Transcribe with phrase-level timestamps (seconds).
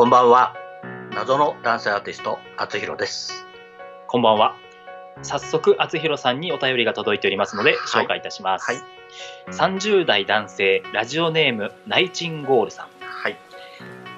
[0.00, 0.54] こんばんは。
[1.14, 3.44] 謎の男性アーティスト、あつひろです。
[4.06, 4.56] こんばんは。
[5.20, 8.64] 早速、厚弘さんにお便りが届いておりますので、はい紹介いたします。
[8.64, 8.76] はい
[9.52, 12.86] 30代男性、ラジオネーム、ナイチンゴールさん。
[13.02, 13.36] はい。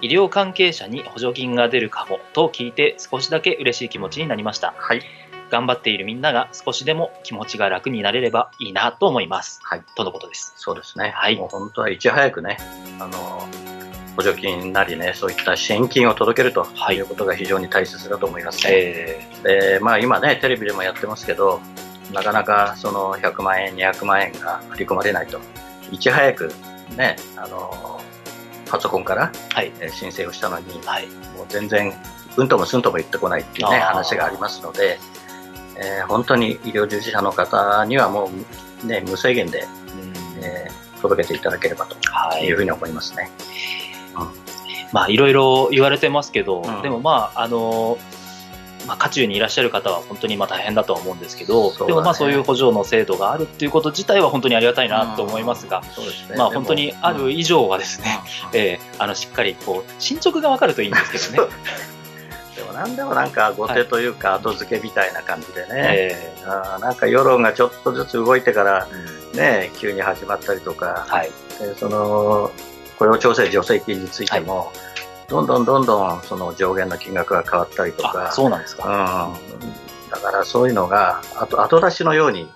[0.03, 4.75] 医療関係者に補助金が出るかもと聞いて少しだけ嬉しい気持ちになりました。
[4.77, 5.03] はい。
[5.51, 9.59] 頑張っているみんなが少しでも気持ちが楽になれればいいなと思います。
[9.65, 9.83] はい。
[9.97, 10.53] とのことです。
[10.55, 11.11] そうですね。
[11.17, 12.59] はいもう本当はいち早くね、
[13.01, 13.82] あの、
[14.17, 18.71] 補助金なりね、そういった支援金を届けるとはいいうことが非常に大切だと思いますね。
[18.73, 21.61] えで、まあ今ね、テレビでもやってますけど、
[22.13, 25.41] なかなかその100万円、200万円が振り込まれないと。
[25.91, 26.53] いち早く
[26.97, 28.01] ね、あの、
[28.67, 29.73] パソコンからーはい。
[29.81, 31.07] えー申請をしたのに、はい。
[31.37, 31.93] もう全然、
[32.37, 34.99] うんともすんとも言ってこないっていうね、話がありますので、
[35.77, 38.31] えー本当に医療従事者の方にはも
[38.83, 39.67] う、ね、無制限で、
[40.39, 43.29] うんえー届けていただければとはいいうふうに思いますね。
[44.93, 46.83] まあいろいろ言われてますけど、うん。
[46.83, 47.99] でもまああの
[48.87, 51.87] まあ、渦中にいらっしゃる方は本当にまあ大変だとは思うんですけど、ね。
[51.87, 56.37] でもまあそういう補助の制度があるっていうこと自体は本当にありがたいなと思いますが、すね。
[56.37, 58.19] まあ本当にある以上はですね、
[58.53, 58.59] うん。
[58.59, 61.53] えーあのしっかりこう進捗がわかるといいんですけどね。
[62.57, 72.51] でも何でもなんか後手というか後付けみたいな感じでね、えあーなんか世論がちょっとずつ動いてからーね、急に始まったりとか、はい、でその
[73.03, 74.73] 雇用調整助成金についても、
[75.29, 79.33] どんどんどんどんその上限の金額が変わったりとか、あそうなんですか。
[79.65, 82.49] うん、だからそういうのが後後出しのように、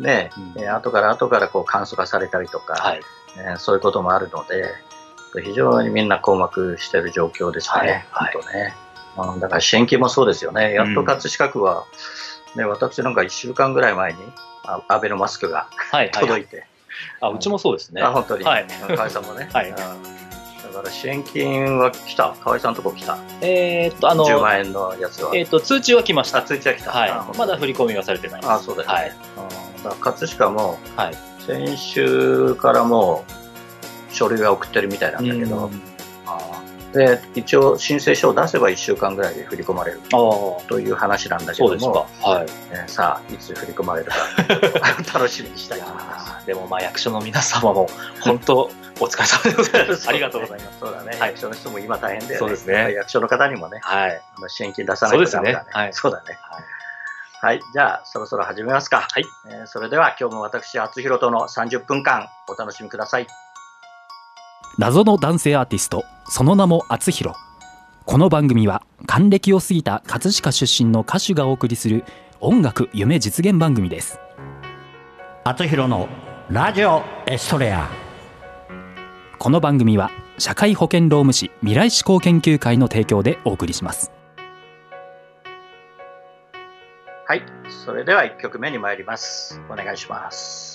[0.00, 0.62] ねうん。
[0.62, 3.00] えー後から後からこう簡素化されたりとか、はい、
[3.36, 4.74] えーそういうこともあるので、
[5.44, 8.36] 非常にみんな困惑している状況ですね、はい。
[8.52, 8.74] ね。
[9.16, 11.84] うん、だから支援金もそうですよね、やっと葛飾区は、
[12.56, 14.18] ね、私なんか1週間ぐらい前に、
[14.64, 16.10] あアベノマスクがはい、はい。
[16.10, 16.66] 届いて、
[17.20, 18.02] あ、うちもそうですね。
[18.02, 19.82] あ本当に、はい河合さんもね、はいうんだ
[20.80, 25.30] から支援金は来た、河合さんのとこ来た、えーっと、あの、10万円のやつは？
[25.36, 26.48] えーっと、通知は来ましあ、た。
[26.48, 26.90] 通知は来た。
[26.90, 27.26] はいあ。
[27.38, 28.50] まだ振り込みはされてないです。
[28.50, 28.94] あ、そうだよね。
[28.94, 29.10] はい。
[29.10, 31.14] うんだから葛飾も、はい
[31.46, 33.24] 先週からも
[34.10, 35.82] う書類は送ってるみたいなんだけど、うん
[36.94, 42.06] で一応申請書を出せば1週間ぐらいで振り込まれるという話なんだけども、。
[42.22, 42.46] はい。
[42.72, 46.46] えーさあいつ振り込まれるか楽しみにしたいと思います。
[46.46, 47.88] でもまあ役所の皆様も
[48.20, 50.08] 本当お疲れ様でございます。
[50.08, 50.78] ありがとうございます。
[50.78, 52.36] そうだね、はい役所の人も今大変だよね。
[52.38, 54.22] そうですね役所の方にもね、はい。
[54.36, 55.64] あの支援金出さないとダメだね。
[55.64, 56.38] そうですねはいそうだね。
[57.40, 59.06] はい、じゃあそろそろ始めますか。
[59.10, 59.24] はい。
[59.48, 63.26] えーそれでは今日も私、厚弘との30分間お楽しみください。
[64.76, 67.36] 謎の男性アーティストその名も厚弘
[68.04, 72.04] この番組は還暦を過ぎた葛飾出身の歌手がお送りする
[72.40, 74.18] 音楽夢実現番組です
[75.44, 76.08] 厚弘の
[76.50, 77.88] ラジオエストレア
[79.38, 84.10] この番組は社会保険労務士未来志向研究会の提供でお送りします
[87.26, 87.42] はい、
[87.86, 89.58] それでは1曲目に参ります。
[89.70, 90.73] お願いします。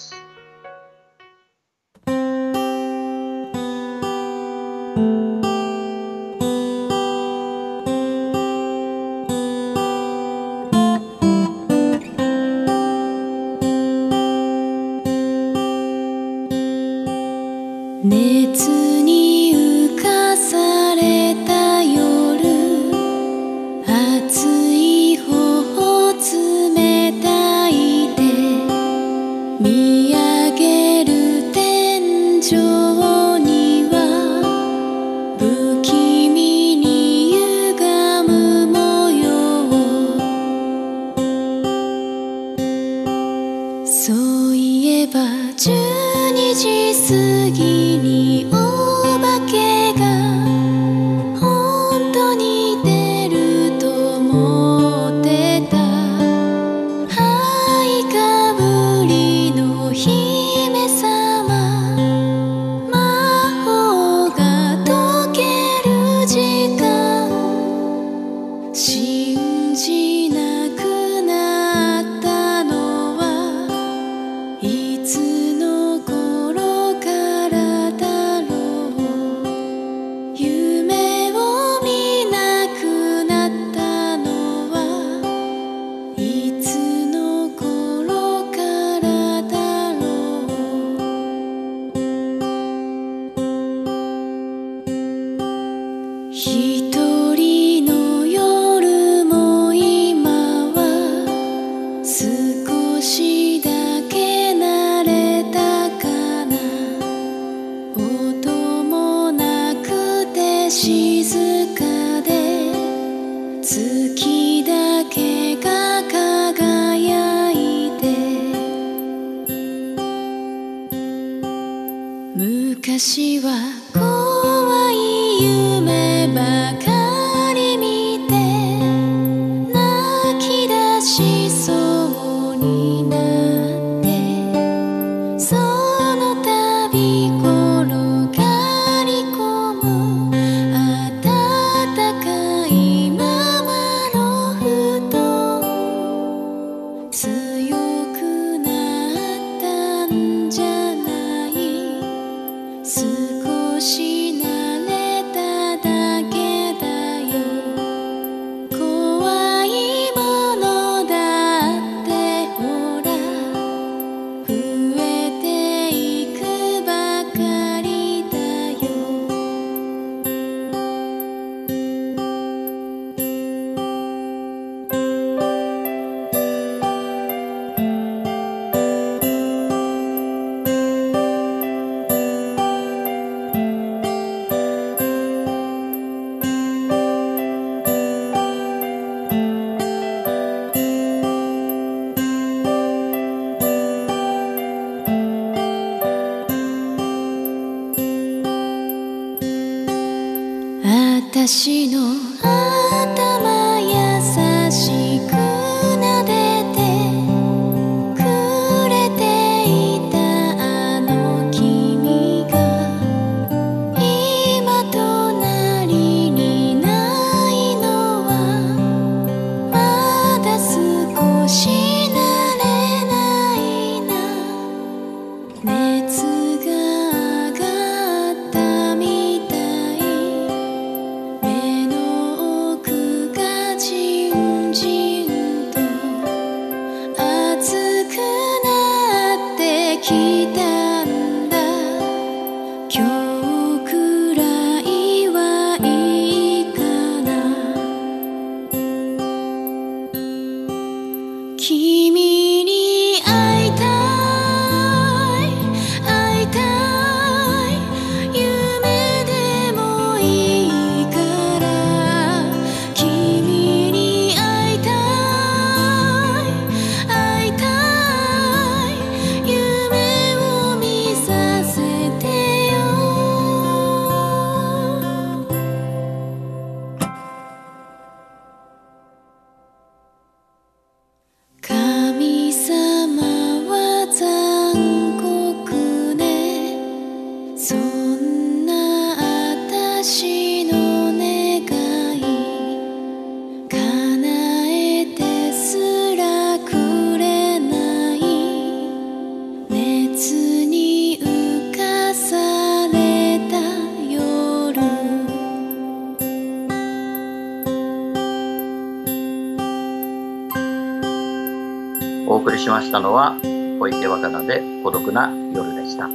[312.70, 313.36] しましたのは
[313.80, 316.06] 小池若菜で孤独な夜でした。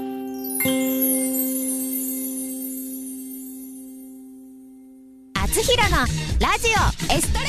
[5.43, 5.97] あつひろの
[6.39, 6.69] ラジ
[7.11, 7.47] オエストレ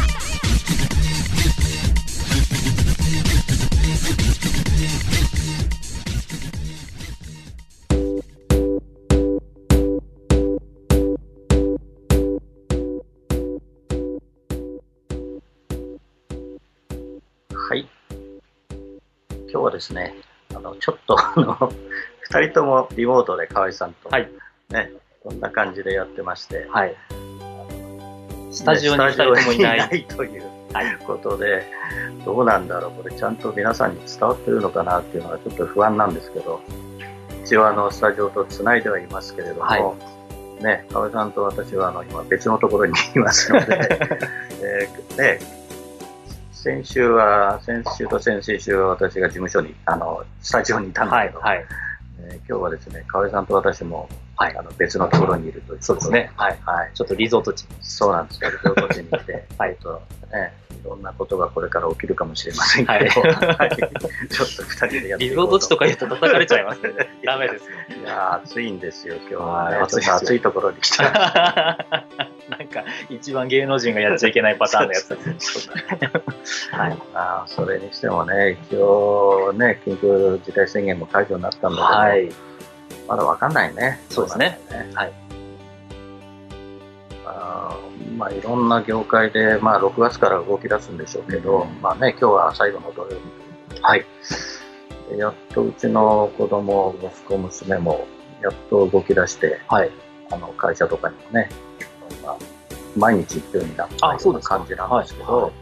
[0.00, 0.03] ア
[19.74, 20.14] ですね。
[20.54, 21.54] あのちょっとあの
[22.30, 24.30] 2人ともリモートで河合さんと、はい。
[24.70, 24.90] ね
[25.22, 26.66] こんな感じでやってまして。
[26.70, 26.94] はい。
[28.50, 30.04] スタジオに2人ともいない。
[30.06, 30.42] という
[31.06, 31.64] ことで、
[32.24, 36.60] どうなんだろう、これちゃんと皆さんに伝わってるのかなっていうのはちょっと不安なんですけど、
[37.44, 39.94] 一応あのスタジオとつないではいますけれども、は
[40.60, 43.78] ね、河合さんと私はあの今別のところにいますので、
[44.62, 45.38] えーね、
[46.64, 51.38] 先週は、先週と先々週は私が事務所に、あの、スタジオにいたんだけど、。
[51.40, 51.66] はいはい。
[52.20, 56.32] えー今日はですね、河合さんと私も、はいあの別のところにいるというそうですね。
[56.36, 56.58] はい。
[56.64, 56.90] はい。
[56.94, 57.68] ちょっとリゾート地に。
[57.82, 58.50] そうなんですよ。
[58.50, 63.70] リゾート地にいて、 はいとね、いろんなことがこれから起きるかもしれませんけど、はいはい
[64.28, 66.92] ちょっと二人でやって リゾート地とか言うと叩かれちゃいますね。
[67.24, 67.70] ダメですよ。
[68.02, 69.76] いやー暑いんですよ、今日はね。
[69.76, 71.04] はい暑い暑いところに来た。
[71.04, 75.70] なんか、一番芸能人がやっちゃいけないパターンのやつです。
[76.72, 76.98] はい。
[77.14, 82.30] あーそれにしてもね、一応ね、緊急事態宣言も解除になったんだけど、はい。
[83.06, 84.00] まだわかんないね。
[84.08, 85.12] そうですねどうなるかはい。
[87.26, 93.08] あーまあ、いろんな業界で、まあ、6月から動き出すんでしょうけど、まあね、今日は最後の土曜
[93.72, 94.04] 日はい。
[95.10, 98.06] でやっとうちの子供、息子、娘も
[98.42, 99.90] やっと動き出して、はい。
[100.30, 101.48] あの会社とかにもね、
[102.22, 102.36] 今
[102.96, 105.52] 毎日行くようになったような感じなんですけど、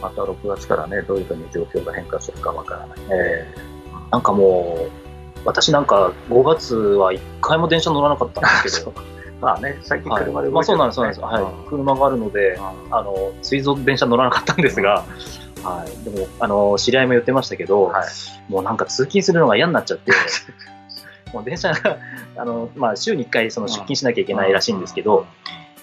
[0.00, 2.98] また6月からね、どういうふうに状況が変化するかわからない。
[3.10, 3.80] えー
[4.10, 4.99] なんかもう、
[5.44, 8.94] 私なんか5月は1回も電車乗らなかったんですけど、
[9.40, 10.24] まあね、最近はい。
[10.24, 11.20] 車で動いてるまあそうなんです、そうなんです。
[11.20, 11.68] はい。
[11.68, 12.94] 車があるので、うん。
[12.94, 15.04] あの、水道電車乗らなかったんですが、
[15.62, 16.04] はい。
[16.04, 18.52] でも、あの、知り合いも言ってましたけど、はい。
[18.52, 20.12] もうなんか通勤するのが嫌になっちゃって、
[21.32, 21.98] もう電車が、
[22.36, 25.26] あの、まあ週に1回その出勤しなきゃいけないらしいんですけど、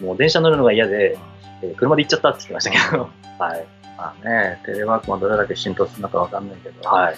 [0.01, 1.17] もう電車乗るのが嫌で、
[1.61, 3.09] えー車で行っちゃったって言ってましたけど、
[3.39, 3.67] はい。
[3.97, 7.15] まあね、テレワークもどれだけ浸透するのかわかんないけど、はい。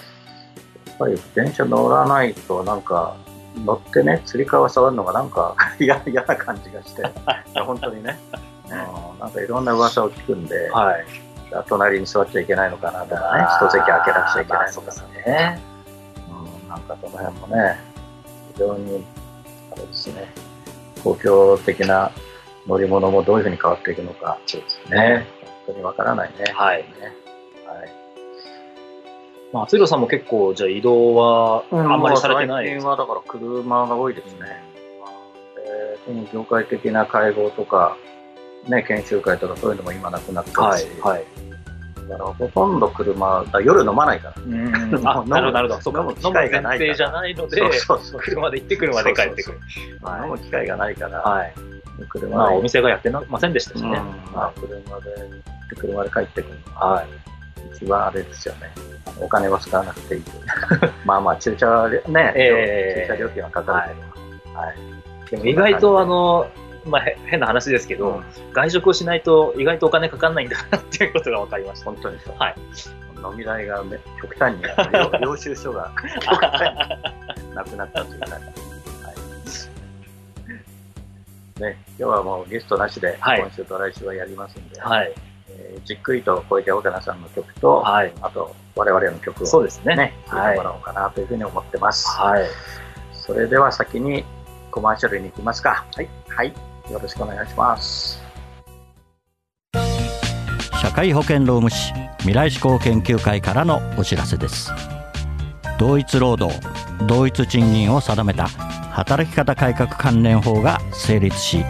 [0.98, 3.16] ぱり電車乗らないとなんか
[3.64, 7.02] 乗ってねつり革触るのがなんか 嫌嫌な感じがして
[7.60, 8.18] 本当にね、
[8.66, 11.04] うん、なんかいろんな噂を聞くんで、はい。
[11.68, 15.60] 隣に座っちゃいけないのかなとかね一席空けなくちゃいけないのかな、ね。
[16.62, 17.80] うん、なんかその辺もね
[18.52, 19.04] 非常に
[19.72, 20.32] あれですね
[21.02, 22.12] 公共的な
[22.68, 25.26] 乗り物もどういうふうに変わっていくのかそうですねね。
[25.66, 26.84] 本当にわからないねはい。
[27.00, 27.12] ね
[27.66, 28.09] はい
[29.52, 34.62] まあ、敦弘さんも結構、じゃあ移動はあんまりされてない最近はだから車が多いですね。
[35.56, 37.96] でその業界的な会合とか、
[38.68, 41.00] ね、研修会とかそういうのも今なくなってるし、はい。
[41.00, 41.24] はい。
[42.08, 44.34] だからほとんど車、だ夜飲まないから。
[44.42, 44.74] うん
[45.06, 45.80] あ、なるほど、なるほど。
[45.80, 49.60] そうか、飲む機会がないから提じゃないので、そうそうそう車で行って車で帰ってくる。
[50.00, 51.52] まあ飲む機会がないから、はい。
[52.08, 54.00] 車まあ、おで、店がやってませんでしたしうんね。
[54.34, 57.29] まあ、車で行って車で帰ってくるはい。
[57.74, 58.72] 一番あれですよね。
[59.20, 60.22] お金は使わなくていい。
[61.04, 64.76] まあまあ、駐車料、ね、ええ駐車料金はかかるけど、はい。
[65.30, 66.46] でも意外と、あの、
[66.86, 71.84] まあ、へ変な話ですけど、うん外食をしないと意外とお金かかんないんだなっていうことが分かりました。
[71.86, 72.34] 本当にそう。
[72.36, 72.54] はい。
[73.22, 78.34] 飲み代が、ね、極端に、領 領収書が 極端になくなったという感じ。
[78.34, 78.40] は
[81.60, 81.70] い。
[81.72, 85.12] ね、今日はもうゲストなしで、はい今週と来週はやりますんで、はい。
[85.58, 88.12] えーじっくりと小池岡田さんの曲と、はい。
[88.20, 89.96] あと我々の曲をそうですね。
[89.96, 92.08] ね、聴はいいてもらおうかなというふうに思ってます。
[92.08, 92.46] はい。
[93.12, 94.24] それでは先に
[94.70, 95.84] コマーシャルに行きますか。
[95.94, 96.08] はい。
[96.28, 96.48] はい。
[96.90, 98.22] よろしくお願いします。
[100.80, 104.72] 社会保険労務士未来志向研究会からのお知らせです
[105.78, 106.58] 同一労働
[107.06, 111.64] 同一賃金を定めた働き方改革関連法が成立し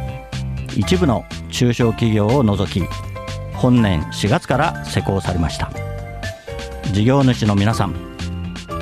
[0.77, 2.83] 一部の中小企業を除き
[3.61, 5.71] 本年4月から施行されました。
[6.93, 7.95] 事業主の皆さん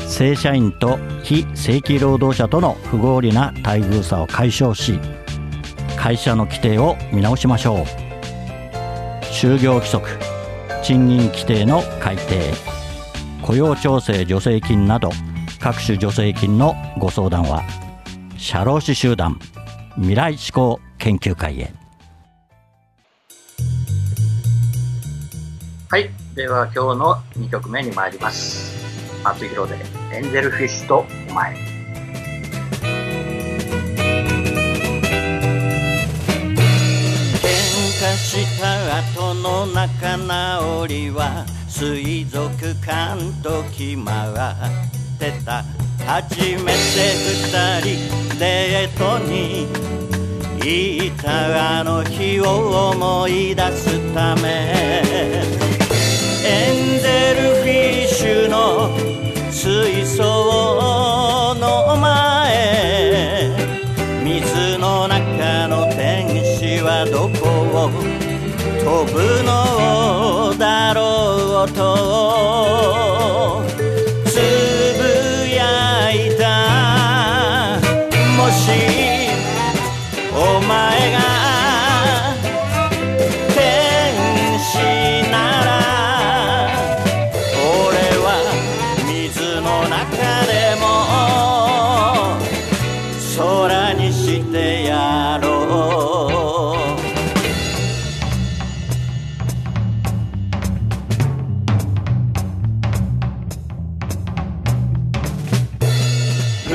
[0.09, 5.01] 正社員と非正規労働者との不合理な待遇差を解消し
[5.97, 7.85] 会社の規定を見直しましょう。
[9.25, 10.09] 就業規則
[10.83, 12.41] 賃金規定の改定
[13.43, 15.11] 雇用調整助成金など
[15.59, 17.65] 各種助成金のご相談は
[18.37, 19.41] 社労士集団
[19.97, 21.88] 未来志向研究会へ。
[26.39, 28.73] では今日の2曲目に参ります。
[29.25, 29.77] 松弘で
[30.13, 31.53] エンゼルフィッシュとお前。
[31.53, 31.57] 喧
[37.43, 42.49] 嘩した後の仲直りは水族
[42.87, 44.35] 館と決まっ
[45.19, 45.65] てた
[46.07, 46.77] 初めて
[47.35, 49.67] 二人デートに
[50.63, 55.08] 行ったあの日を思い出すため
[69.19, 72.08] 不能だろうと。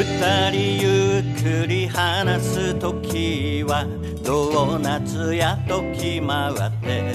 [0.04, 1.24] 二人ゆっ
[1.64, 3.88] くり話す時は
[4.22, 7.14] ドーナツやと決まって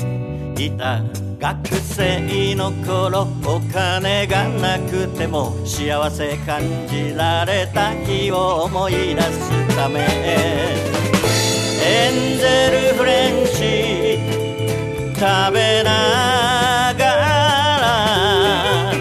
[0.65, 1.03] いた
[1.39, 10.01] 学生の頃お金がなくても幸せ感じられた日を思い出すため。
[11.91, 14.19] エンゼルフレンチ
[15.15, 18.93] 食べながら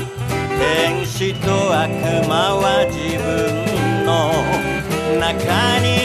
[0.57, 1.89] 天使と悪
[2.27, 3.06] 魔は自
[5.33, 5.96] 中に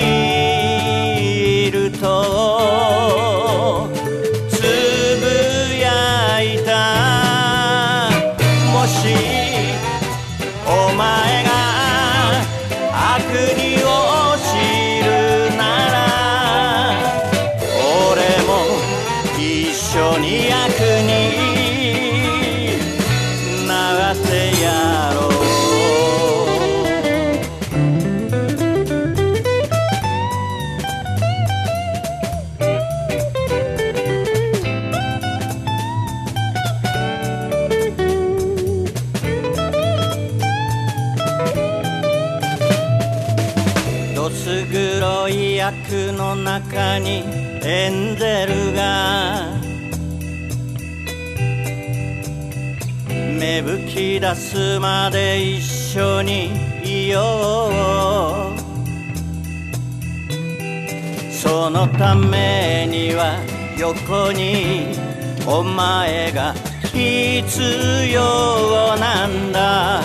[67.23, 70.03] 必要なんだ。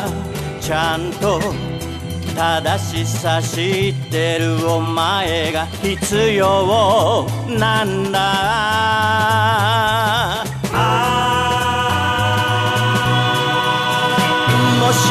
[0.61, 1.39] ちゃんと
[2.35, 8.19] 正しさ知ってるお前が必要なんだ。
[14.79, 15.09] もし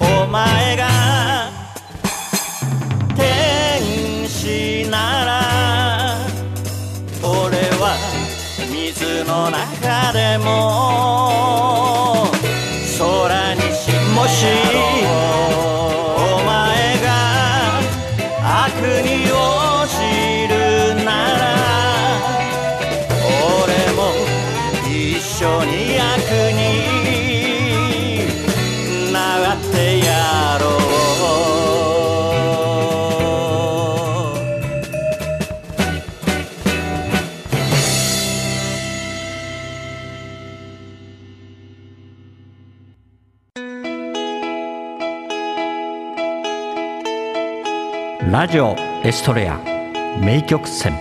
[0.00, 0.69] お前
[9.30, 11.29] の中でも。
[48.40, 48.74] ラジオ
[49.04, 49.58] エストレア
[50.18, 50.94] 名曲選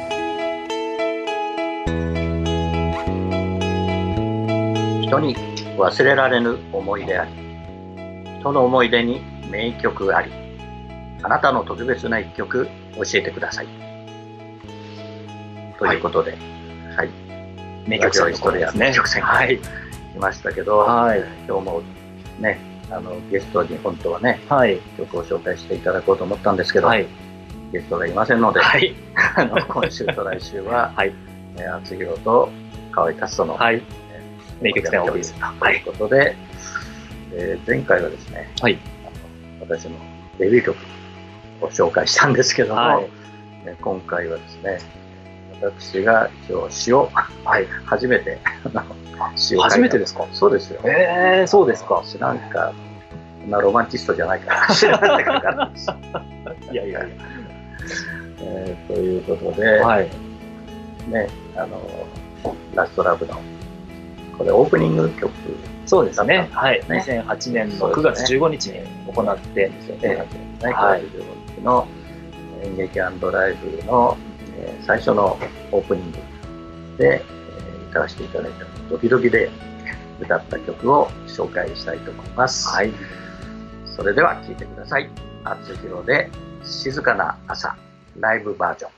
[5.01, 5.37] 人に
[5.77, 7.31] 忘れられぬ思い出あり
[8.41, 10.33] 人の思い出に名曲あり
[11.23, 13.67] あなたの特別な一曲教えてください
[15.77, 16.31] ということで、
[16.97, 17.09] はい、
[17.87, 18.87] 名曲選のコーナーですね。
[18.87, 19.57] 名曲選はい。
[19.57, 19.63] 来
[20.19, 21.23] ましたけど、はい。
[21.47, 21.81] 今日も
[22.37, 22.59] ね
[22.91, 24.81] あのゲストに本当はねはい。
[24.97, 27.07] 曲を紹介していただこうと思ったんですけど、はい。
[27.71, 28.95] ゲストがいませんので、はい。
[29.35, 31.13] あの今週と来週は、はい。
[31.57, 32.49] えー厚弘と
[32.91, 33.81] 河合達人の、はい。
[34.61, 35.65] 名曲選をお送りすると。
[35.65, 36.35] ということで、
[37.33, 38.77] えー前回はですね、はい
[39.61, 39.91] 私の
[40.39, 40.77] デビュー曲
[41.61, 43.05] を紹介したんですけども、はい
[43.65, 44.79] えー今回はですね、
[45.61, 47.09] 私が一応詩を、
[47.43, 48.39] はい、初めて
[49.35, 50.25] 詩を初めてですか？
[50.31, 50.79] そうですよ。
[50.85, 51.95] えー、そうですか。
[51.95, 52.73] 私なんか、
[53.41, 55.87] そんなロマンチストじゃないから、知らないかかんです。
[56.71, 57.09] いやいやい
[58.41, 59.85] えーということで、や。
[59.85, 60.09] はい。
[61.09, 61.79] ね、あの、
[62.75, 63.35] ラストラブの、
[64.37, 65.31] これオープニング曲
[65.85, 66.47] そうですね。
[66.51, 66.79] はい。
[66.87, 70.15] ね2008年の9月15日に行って、ですよえね。
[70.63, 71.87] ね、はい9月15日の
[72.63, 73.13] 演劇ライ
[73.55, 74.17] ブの、
[74.59, 75.37] えー最初の
[75.71, 76.17] オープニング
[76.97, 79.49] で、えー歌わせていただいたドキドキで
[80.19, 82.67] 歌った曲を紹介したいと思います。
[82.67, 82.91] はい。
[83.97, 85.09] それでは聴いてください。
[85.43, 86.29] 厚弘で
[86.63, 87.75] 静かな朝
[88.19, 88.91] ライブバージョン。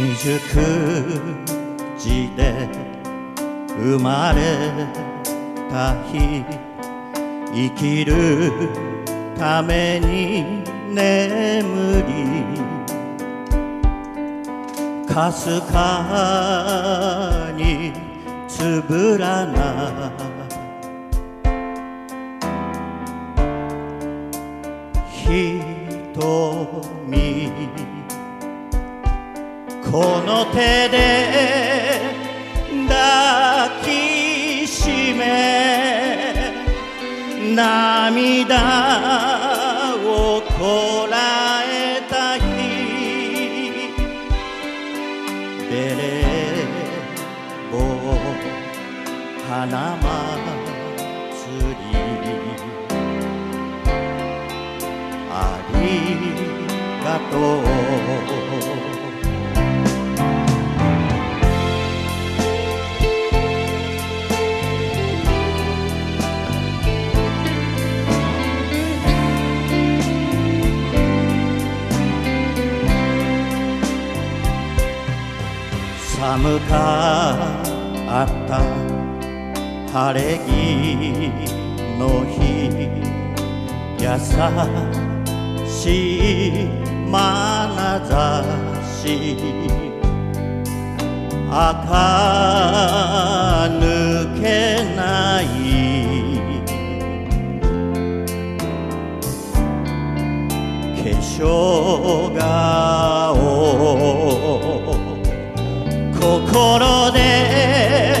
[0.00, 0.38] 未熟
[1.98, 2.68] 児で
[3.76, 4.40] 生まれ
[5.68, 6.44] た日
[7.52, 8.52] 生きる
[9.36, 10.62] ために
[10.94, 12.04] 眠
[15.06, 17.92] りかすかに
[18.48, 20.12] つぶらな
[25.24, 25.80] 瞳
[29.90, 32.09] この手で
[37.60, 38.56] 涙
[40.02, 41.09] をこら
[76.42, 76.72] 寒か
[78.24, 78.64] った。
[79.92, 80.48] 晴れ着
[81.98, 82.40] の日
[84.00, 84.04] 優
[85.68, 85.84] し
[86.48, 86.68] い
[87.10, 87.14] 眼
[88.08, 88.10] 差
[89.02, 89.36] し。
[91.50, 91.92] 垢
[93.78, 94.42] 抜け
[94.96, 95.44] ない。
[100.96, 103.19] 化粧顔
[106.20, 108.14] 心で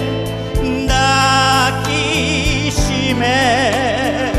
[0.88, 4.32] 抱きしめ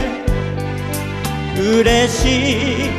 [1.55, 2.21] 嬉し
[2.87, 2.89] い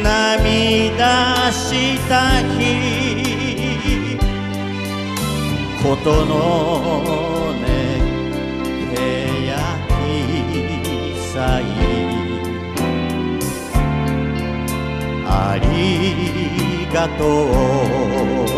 [0.00, 2.60] 涙した日
[5.82, 7.64] ことのね
[8.94, 8.96] け
[9.46, 9.90] やき
[11.32, 11.62] さい
[15.26, 18.49] ありがとう。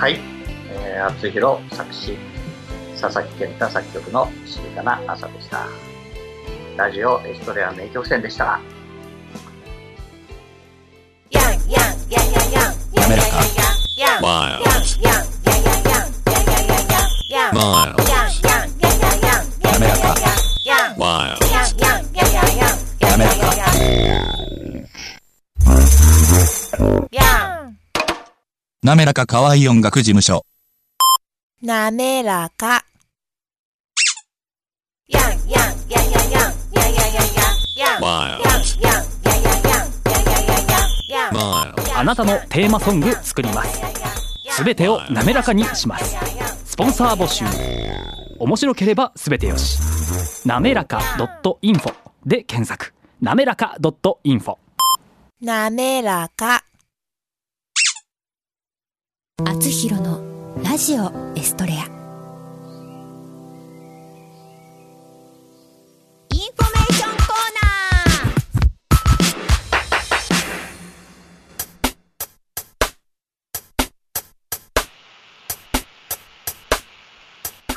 [0.00, 0.18] はい、
[0.70, 2.16] えー、厚弘作詞、
[2.98, 5.66] 佐々木健太作曲の静かな朝でした。
[6.78, 8.58] ラジオエストレア名曲戦でした。
[12.94, 13.28] 滑らか
[17.52, 18.09] まあ
[28.82, 30.46] 滑らか可愛い音楽事務所
[31.60, 32.82] なめらか。
[38.00, 38.78] Miles.
[41.30, 41.98] Miles.
[41.98, 43.82] あなたのテーマソング作ります
[44.48, 46.16] すべてを滑らかにします
[46.64, 47.44] スポンサー募集
[48.38, 49.78] 面白ければすべてよし
[50.48, 51.00] なめらか
[51.60, 51.92] .info
[52.24, 53.76] で検索なめらか
[54.24, 54.56] .info
[55.42, 56.64] なめらか。
[59.46, 60.20] あつひろの
[60.62, 61.76] ラジオエストレア。
[61.76, 67.26] インフォメーションコー
[67.62, 67.68] ナ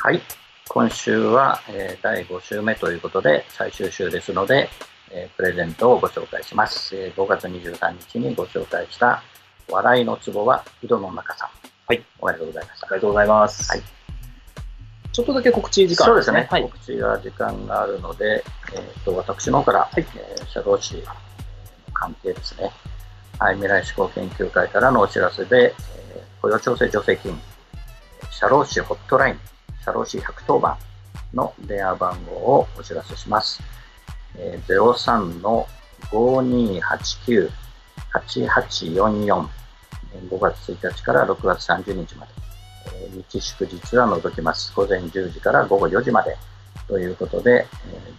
[0.02, 0.20] はい、
[0.68, 4.68] 今週は、えー第5週目ということで最終週ですので、
[5.10, 9.22] えープレゼントをご紹介します、えー5月23日にご紹介した
[9.68, 11.48] 「笑いのツボは井戸の中さん。
[11.86, 12.02] はい。
[12.18, 12.86] おめでとうございました。
[12.86, 13.70] ありがとうございます。
[13.70, 13.82] はい。
[15.12, 16.48] ちょっとだけ告知時間、ね、そうですね。
[16.50, 21.02] はい、告知が時間があるので、えっ、ー、と、私の方から、はい、えー、社労士
[21.92, 22.70] 関係ですね。
[23.38, 25.74] はい、未来志向研究会からのお知らせで、
[26.14, 27.40] えー、雇用調整助成金、
[28.30, 29.38] 社労士ホットライン、
[29.84, 30.76] 社労士110番
[31.32, 33.62] の電話番号をお知らせします。
[34.36, 35.68] えー、03の
[36.10, 37.50] 5289
[38.14, 39.48] 8844、
[40.30, 42.32] 5月1日から6月30日まで、
[43.02, 44.72] えー、日祝日は除きます。
[44.74, 46.36] 午前10時から午後4時まで
[46.86, 47.66] ということで、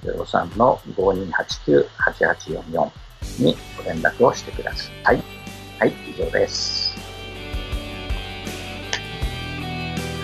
[0.03, 2.91] えー、03の5289-8844
[3.39, 4.95] にご連絡をしてください。
[5.03, 5.23] はい、
[5.79, 6.95] はい、以上です。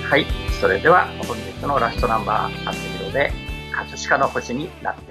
[0.09, 0.25] はい、
[0.59, 3.31] それでは本日のラストナンバー、初披露で、
[3.71, 5.10] 葛飾の星になって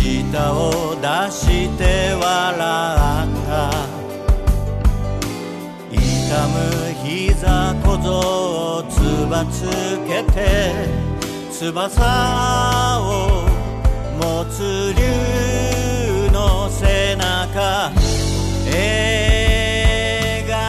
[0.00, 2.22] 舌を出して笑っ
[3.46, 3.70] た
[5.90, 6.56] 痛む
[7.04, 8.08] 膝小僧
[8.78, 8.96] をつ
[9.30, 9.68] ばつ
[10.08, 10.38] けて
[11.52, 12.00] 翼
[13.02, 13.04] を
[14.18, 15.02] 持つ竜
[16.32, 17.92] の背中。
[18.64, 18.70] 描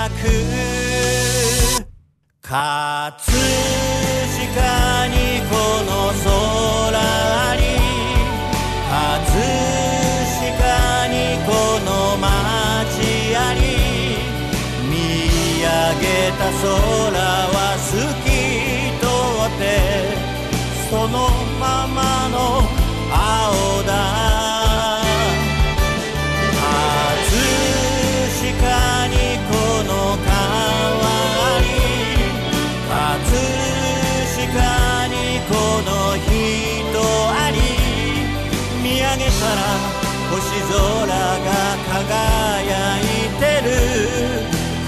[0.10, 0.12] く。
[2.41, 3.61] 葛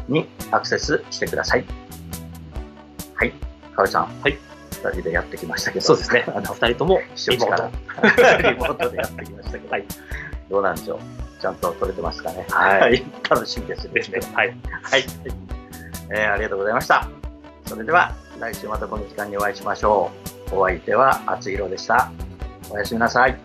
[0.08, 1.65] にアクセスしてください。
[3.15, 3.32] はい
[3.76, 4.06] かおりさん。
[4.22, 4.38] はい。
[4.84, 5.86] 2人でやってきましたけど。
[5.86, 6.24] そうですね。
[6.34, 7.72] あの二人とも一緒から。
[8.52, 8.89] リモート。
[8.89, 9.86] でやってきましたけど、はい。
[10.50, 11.41] どうなんでしょう？
[11.41, 12.46] ちゃんと撮れてますかね？
[12.50, 13.04] はい。
[13.30, 13.94] 楽しみですね。
[13.96, 14.20] ですね。
[14.34, 14.56] はい。
[14.84, 15.04] はい、
[16.13, 17.08] えーありがとうございました。
[17.65, 20.12] それでは来週またこの時間にお会いしましょ
[20.52, 20.56] う。
[20.56, 22.12] お相手はあつひろでした。
[22.69, 23.38] おやすみなさい。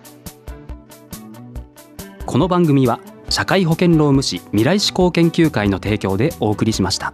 [2.27, 2.99] この番組は
[3.29, 7.13] 社会保険労務士未来志向研究会の提供でお送りしました。